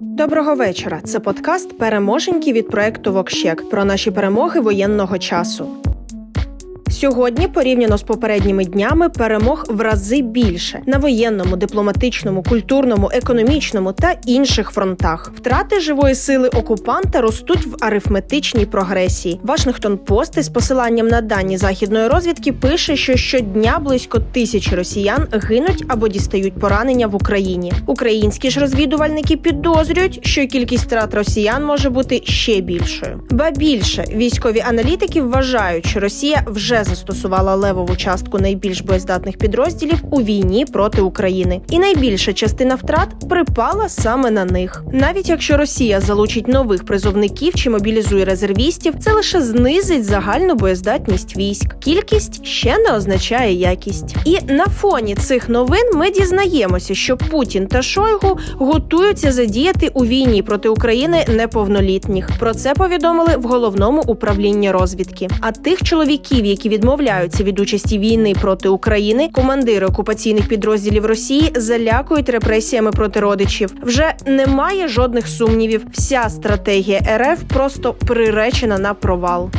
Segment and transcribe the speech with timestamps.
[0.00, 1.00] Доброго вечора.
[1.04, 5.68] Це подкаст Переможеньки від проекту Вокщек про наші перемоги воєнного часу.
[6.90, 14.14] Сьогодні, порівняно з попередніми днями, перемог в рази більше на воєнному, дипломатичному, культурному, економічному та
[14.26, 15.32] інших фронтах.
[15.36, 19.40] Втрати живої сили окупанта ростуть в арифметичній прогресії.
[19.42, 25.84] Вашингтон Пост із посиланням на дані західної розвідки пише, що щодня близько тисячі росіян гинуть
[25.88, 27.72] або дістають поранення в Україні.
[27.86, 33.20] Українські ж розвідувальники підозрюють, що кількість втрат росіян може бути ще більшою.
[33.30, 40.22] Ба більше військові аналітики вважають, що Росія вже застосувала левову частку найбільш боєздатних підрозділів у
[40.22, 44.84] війні проти України, і найбільша частина втрат припала саме на них.
[44.92, 51.78] Навіть якщо Росія залучить нових призовників чи мобілізує резервістів, це лише знизить загальну боєздатність військ.
[51.78, 54.16] Кількість ще не означає якість.
[54.24, 60.42] І на фоні цих новин ми дізнаємося, що Путін та Шойгу готуються задіяти у війні
[60.42, 62.30] проти України неповнолітніх.
[62.38, 65.28] Про це повідомили в головному управлінні розвідки.
[65.40, 72.28] А тих чоловіків, які відмовляються від участі війни проти України, командири окупаційних підрозділів Росії залякують
[72.28, 73.74] репресіями проти родичів.
[73.82, 75.86] Вже немає жодних сумнівів.
[75.92, 79.50] Вся стратегія РФ просто приречена на провал.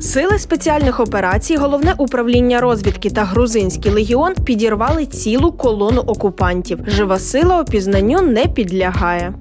[0.00, 6.78] Сили спеціальних операцій, головне управління розвідки та грузинський легіон підірвали цілу колону окупантів.
[6.86, 9.34] Жива сила опізнанню не підлягає.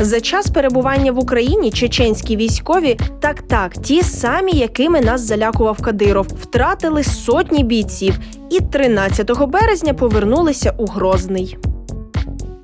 [0.00, 6.26] За час перебування в Україні чеченські військові так так, ті самі, якими нас залякував Кадиров,
[6.42, 8.18] втратили сотні бійців
[8.50, 11.58] і 13 березня повернулися у Грозний.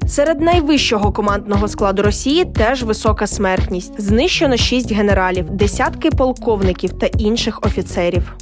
[0.07, 4.01] Серед найвищого командного складу Росії теж висока смертність.
[4.01, 8.37] Знищено шість генералів, десятки полковників та інших офіцерів.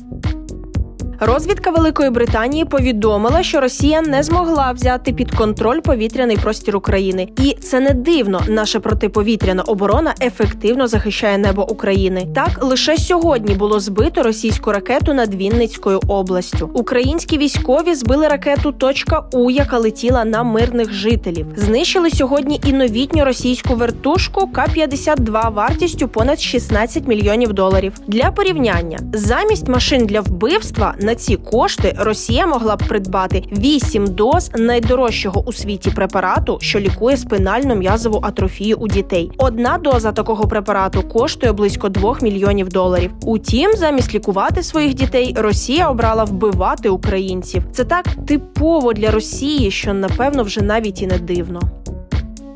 [1.20, 7.56] Розвідка Великої Британії повідомила, що Росія не змогла взяти під контроль повітряний простір України, і
[7.60, 8.42] це не дивно.
[8.48, 12.26] Наша протиповітряна оборона ефективно захищає небо України.
[12.34, 16.70] Так лише сьогодні було збито російську ракету над Вінницькою областю.
[16.74, 21.46] Українські військові збили ракету «Точка У», яка летіла на мирних жителів.
[21.56, 27.92] Знищили сьогодні і новітню російську вертушку К-52 вартістю понад 16 мільйонів доларів.
[28.06, 34.50] Для порівняння замість машин для вбивства на ці кошти Росія могла б придбати 8 доз
[34.54, 39.30] найдорожчого у світі препарату, що лікує спинальну м'язову атрофію у дітей.
[39.38, 43.10] Одна доза такого препарату коштує близько 2 мільйонів доларів.
[43.22, 47.62] Утім, замість лікувати своїх дітей, Росія обрала вбивати українців.
[47.72, 51.60] Це так типово для Росії, що напевно вже навіть і не дивно.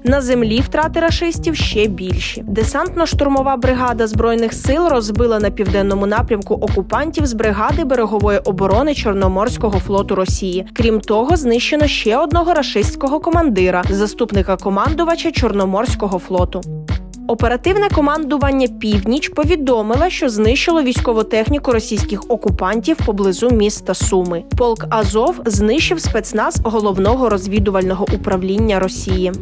[0.04, 2.42] На землі втрати рашистів ще більші.
[2.42, 10.14] Десантно-штурмова бригада збройних сил розбила на південному напрямку окупантів з бригади берегової оборони Чорноморського флоту
[10.14, 10.66] Росії.
[10.74, 16.60] Крім того, знищено ще одного рашистського командира, заступника командувача Чорноморського флоту.
[17.28, 24.44] Оперативне командування Північ повідомило, що знищило військову техніку російських окупантів поблизу міста Суми.
[24.56, 29.32] Полк Азов знищив спецназ головного розвідувального управління Росії.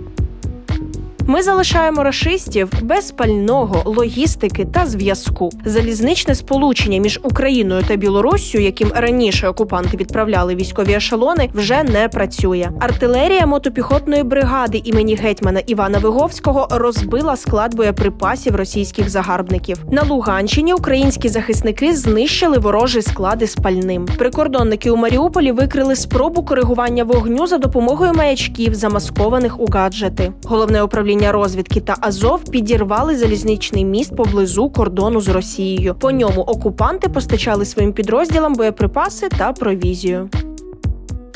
[1.28, 5.50] Ми залишаємо рашистів без пального, логістики та зв'язку.
[5.64, 12.70] Залізничне сполучення між Україною та Білоруссю, яким раніше окупанти відправляли військові ешелони, вже не працює.
[12.81, 19.78] Артилерія мотопіхотної бригади імені гетьмана Івана Виговського розбила склад боєприпасів російських загарбників.
[19.92, 24.06] На Луганщині українські захисники знищили ворожі склади з пальним.
[24.19, 30.32] Прикордонники у Маріуполі викрили спробу коригування вогню за допомогою маячків, замаскованих у гаджети.
[30.44, 35.94] Головне управління управління розвідки та Азов підірвали залізничний міст поблизу кордону з Росією.
[35.94, 40.28] По ньому окупанти постачали своїм підрозділам боєприпаси та провізію.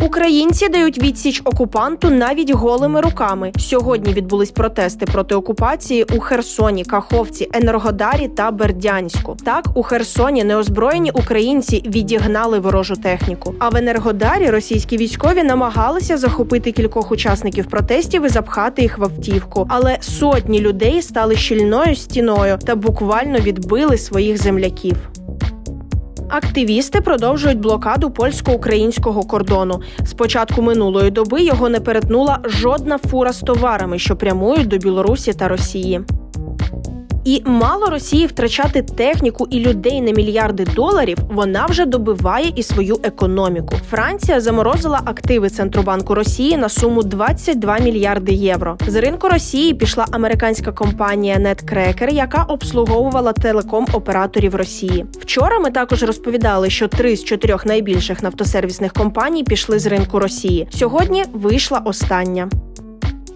[0.02, 3.52] Українці дають відсіч окупанту навіть голими руками.
[3.58, 9.36] Сьогодні відбулись протести проти окупації у Херсоні, Каховці, Енергодарі та Бердянську.
[9.44, 13.54] Так у Херсоні неозброєні українці відігнали ворожу техніку.
[13.58, 19.66] А в Енергодарі російські військові намагалися захопити кількох учасників протестів і запхати їх в автівку.
[19.68, 24.96] Але сотні людей стали щільною стіною та буквально відбили своїх земляків.
[26.30, 29.80] Активісти продовжують блокаду польсько-українського кордону.
[30.04, 35.32] З початку минулої доби його не перетнула жодна фура з товарами, що прямують до Білорусі
[35.32, 36.00] та Росії.
[37.24, 41.18] І мало Росії втрачати техніку і людей на мільярди доларів.
[41.30, 43.76] Вона вже добиває і свою економіку.
[43.90, 48.76] Франція заморозила активи центробанку Росії на суму 22 мільярди євро.
[48.86, 55.06] З ринку Росії пішла американська компанія NetCracker, яка обслуговувала телеком операторів Росії.
[55.20, 60.68] Вчора ми також розповідали, що три з чотирьох найбільших нафтосервісних компаній пішли з ринку Росії.
[60.70, 62.48] Сьогодні вийшла остання.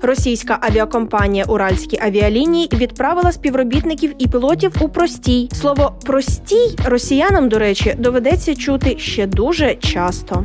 [0.04, 5.48] Російська авіакомпанія Уральські авіалінії відправила співробітників і пілотів у простій.
[5.52, 10.44] Слово простій росіянам, до речі, доведеться чути ще дуже часто.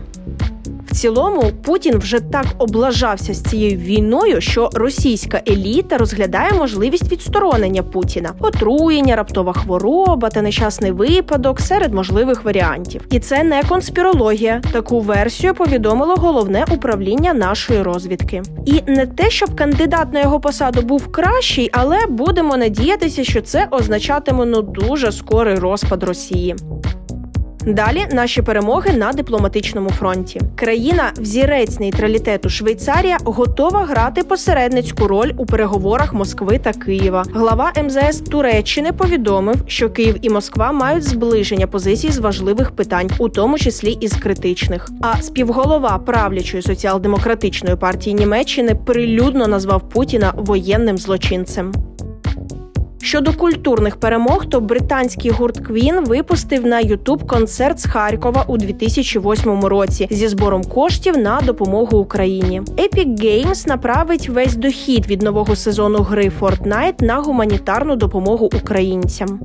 [0.89, 7.83] В цілому Путін вже так облажався з цією війною, що російська еліта розглядає можливість відсторонення
[7.83, 13.01] Путіна, отруєння, раптова хвороба та нещасний випадок серед можливих варіантів.
[13.12, 14.62] І це не конспірологія.
[14.71, 18.42] Таку версію повідомило головне управління нашої розвідки.
[18.65, 23.68] І не те, щоб кандидат на його посаду був кращий, але будемо надіятися, що це
[23.71, 26.56] означатиме ну дуже скорий розпад Росії.
[27.65, 30.41] Далі наші перемоги на дипломатичному фронті.
[30.56, 37.25] Країна взірець нейтралітету Швейцарія готова грати посередницьку роль у переговорах Москви та Києва.
[37.33, 43.29] Глава МЗС Туреччини повідомив, що Київ і Москва мають зближення позицій з важливих питань, у
[43.29, 44.89] тому числі із критичних.
[45.01, 51.88] А співголова правлячої соціал-демократичної партії Німеччини прилюдно назвав Путіна воєнним злочинцем.
[53.09, 59.65] Щодо культурних перемог, то британський гурт Квін випустив на Ютуб концерт з Харкова у 2008
[59.65, 62.61] році зі збором коштів на допомогу Україні.
[62.61, 69.39] Epic Games направить весь дохід від нового сезону гри Fortnite на гуманітарну допомогу українцям.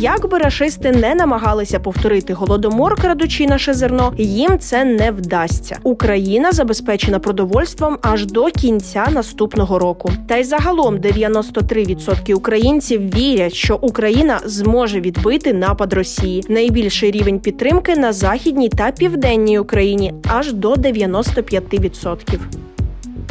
[0.00, 5.78] Як би рашисти не намагалися повторити голодомор, крадучи наше зерно, їм це не вдасться.
[5.82, 10.12] Україна забезпечена продовольством аж до кінця наступного року.
[10.28, 16.44] Та й загалом 93% українців вірять, що Україна зможе відбити напад Росії.
[16.48, 22.65] Найбільший рівень підтримки на західній та південній Україні аж до 95%.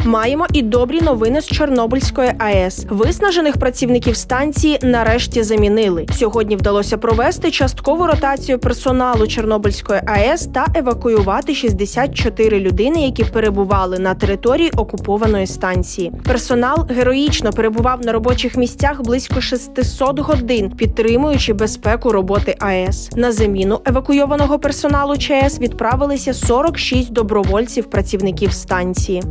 [0.06, 2.86] Маємо і добрі новини з Чорнобильської АЕС.
[2.90, 6.06] Виснажених працівників станції нарешті замінили.
[6.12, 14.16] Сьогодні вдалося провести часткову ротацію персоналу Чорнобильської АЕС та евакуювати 64 людини, які перебували на
[14.16, 16.12] території окупованої станції.
[16.26, 23.10] Персонал героїчно перебував на робочих місцях близько 600 годин, підтримуючи безпеку роботи АЕС.
[23.16, 29.24] На заміну евакуйованого персоналу ЧАЕС відправилися 46 добровольців працівників станції.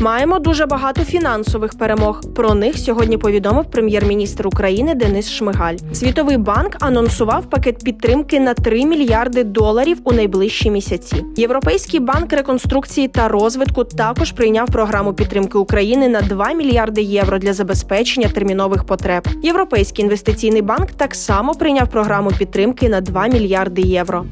[0.00, 2.20] Маємо дуже багато фінансових перемог.
[2.34, 5.76] Про них сьогодні повідомив прем'єр-міністр України Денис Шмигаль.
[5.92, 11.24] Світовий банк анонсував пакет підтримки на 3 мільярди доларів у найближчі місяці.
[11.36, 17.52] Європейський банк реконструкції та розвитку також прийняв програму підтримки України на 2 мільярди євро для
[17.52, 19.28] забезпечення термінових потреб.
[19.42, 24.24] Європейський інвестиційний банк так само прийняв програму підтримки на 2 мільярди євро.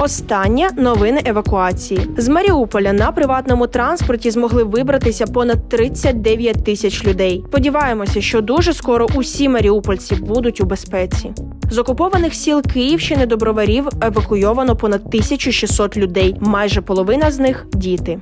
[0.00, 7.44] Останнє новини евакуації з Маріуполя на приватному транспорті змогли вибратися понад 39 тисяч людей.
[7.48, 11.32] Сподіваємося, що дуже скоро усі маріупольці будуть у безпеці.
[11.70, 16.36] З окупованих сіл Київщини до броварів евакуйовано понад 1600 людей.
[16.40, 18.18] Майже половина з них діти.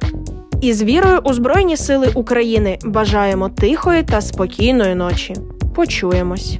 [0.60, 5.34] І з вірою у Збройні Сили України бажаємо тихої та спокійної ночі.
[5.74, 6.58] Почуємось.